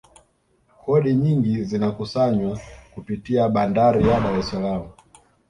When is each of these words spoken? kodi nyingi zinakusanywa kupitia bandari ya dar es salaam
kodi 0.83 1.13
nyingi 1.13 1.63
zinakusanywa 1.63 2.59
kupitia 2.93 3.49
bandari 3.49 4.07
ya 4.09 4.19
dar 4.19 4.39
es 4.39 4.49
salaam 4.49 4.83